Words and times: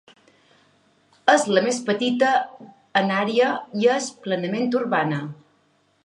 És 1.33 1.43
la 1.57 1.63
més 1.65 1.81
petita 1.89 2.31
en 3.01 3.13
àrea 3.17 3.51
i 3.83 3.87
és 3.97 4.07
plenament 4.23 4.73
urbana. 4.81 5.21